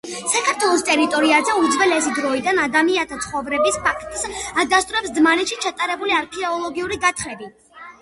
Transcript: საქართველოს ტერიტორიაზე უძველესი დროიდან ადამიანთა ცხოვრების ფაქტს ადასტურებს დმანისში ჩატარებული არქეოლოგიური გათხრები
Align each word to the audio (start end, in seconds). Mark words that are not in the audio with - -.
საქართველოს 0.35 0.83
ტერიტორიაზე 0.87 1.57
უძველესი 1.65 2.13
დროიდან 2.21 2.63
ადამიანთა 2.65 3.21
ცხოვრების 3.27 3.79
ფაქტს 3.85 4.27
ადასტურებს 4.67 5.17
დმანისში 5.23 5.63
ჩატარებული 5.69 6.21
არქეოლოგიური 6.25 7.03
გათხრები 7.09 7.57